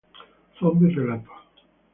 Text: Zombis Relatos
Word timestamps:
Zombis 0.59 0.95
Relatos 0.97 1.43